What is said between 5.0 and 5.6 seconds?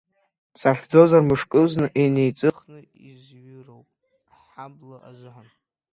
азыҳәан.